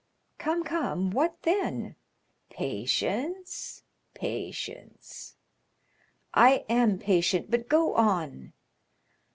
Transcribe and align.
"Come, 0.39 0.63
come, 0.63 1.11
what 1.11 1.39
then?" 1.43 1.95
"Patience—patience!" 2.49 5.35
"I 6.33 6.65
am 6.67 6.97
patient, 6.97 7.51
but 7.51 7.69
go 7.69 7.93
on." 7.93 8.53